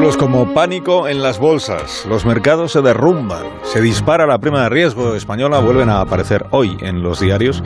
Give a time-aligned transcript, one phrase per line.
[0.00, 4.70] Títulos como pánico en las bolsas, los mercados se derrumban, se dispara la prima de
[4.70, 7.62] riesgo española, vuelven a aparecer hoy en los diarios,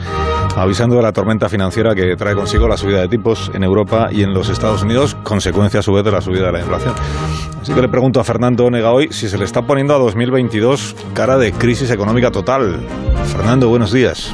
[0.57, 4.21] avisando de la tormenta financiera que trae consigo la subida de tipos en Europa y
[4.23, 6.93] en los Estados Unidos, consecuencia a su vez de la subida de la inflación.
[7.61, 10.93] Así que le pregunto a Fernando Onega hoy si se le está poniendo a 2022
[11.13, 12.81] cara de crisis económica total.
[13.25, 14.33] Fernando, buenos días.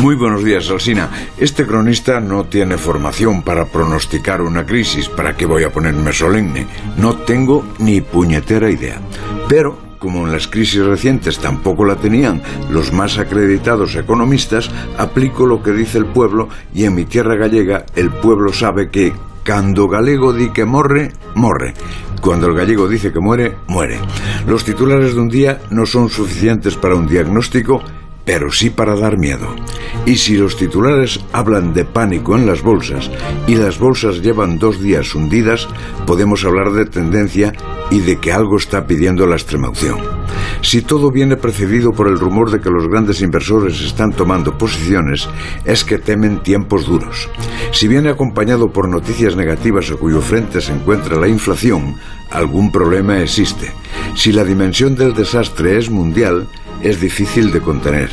[0.00, 1.10] Muy buenos días, Alsina.
[1.38, 5.08] Este cronista no tiene formación para pronosticar una crisis.
[5.08, 6.66] ¿Para qué voy a ponerme solemne?
[6.96, 9.00] No tengo ni puñetera idea.
[9.48, 15.62] Pero como en las crisis recientes tampoco la tenían los más acreditados economistas, aplico lo
[15.62, 19.12] que dice el pueblo y en mi tierra gallega el pueblo sabe que
[19.44, 21.74] cuando galego di que morre, morre.
[22.20, 24.00] Cuando el gallego dice que muere, muere.
[24.46, 27.80] Los titulares de un día no son suficientes para un diagnóstico
[28.26, 29.46] pero sí para dar miedo.
[30.04, 33.10] Y si los titulares hablan de pánico en las bolsas
[33.46, 35.68] y las bolsas llevan dos días hundidas,
[36.06, 37.52] podemos hablar de tendencia
[37.90, 39.98] y de que algo está pidiendo la extremaunción.
[40.60, 45.28] Si todo viene precedido por el rumor de que los grandes inversores están tomando posiciones,
[45.64, 47.28] es que temen tiempos duros.
[47.70, 51.96] Si viene acompañado por noticias negativas a cuyo frente se encuentra la inflación,
[52.30, 53.72] algún problema existe.
[54.16, 56.48] Si la dimensión del desastre es mundial,
[56.86, 58.10] es difícil de contener.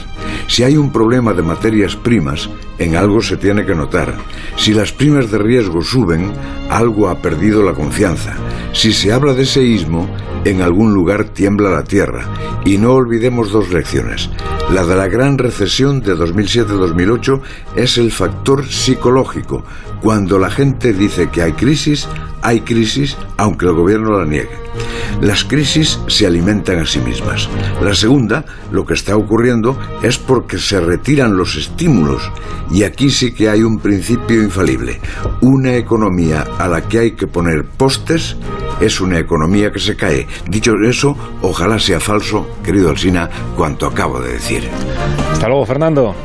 [0.48, 2.50] Si hay un problema de materias primas,
[2.80, 4.16] en algo se tiene que notar.
[4.58, 6.34] Si las primas de riesgo suben,
[6.70, 8.36] algo ha perdido la confianza.
[8.74, 10.10] Si se habla de seísmo,
[10.44, 12.28] en algún lugar tiembla la tierra.
[12.66, 14.30] Y no olvidemos dos lecciones.
[14.72, 17.42] La de la gran recesión de 2007-2008
[17.76, 19.64] es el factor psicológico.
[20.02, 22.08] Cuando la gente dice que hay crisis,
[22.42, 24.58] hay crisis aunque el gobierno la niegue.
[25.22, 27.50] Las crisis se alimentan a sí mismas.
[27.81, 32.31] La segunda, lo que está ocurriendo, es porque se retiran los estímulos.
[32.72, 35.00] Y aquí sí que hay un principio infalible.
[35.41, 38.36] Una economía a la que hay que poner postes
[38.81, 40.28] es una economía que se cae.
[40.47, 44.67] Dicho eso, ojalá sea falso, querido Alsina, cuanto acabo de decir.
[45.31, 46.16] Hasta luego, Fernando.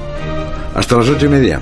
[0.75, 1.61] Hasta las ocho y media.